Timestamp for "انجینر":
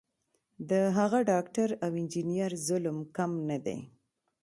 1.99-2.51